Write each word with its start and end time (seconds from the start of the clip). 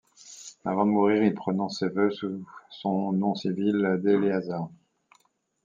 Avant 0.65 0.87
de 0.87 0.89
mourir, 0.89 1.21
il 1.23 1.35
prononce 1.35 1.77
ses 1.77 1.89
vœux 1.89 2.09
sous 2.09 2.43
son 2.71 3.11
nom 3.11 3.35
civil 3.35 3.99
d' 4.03 4.07
Éléazar. 4.07 4.69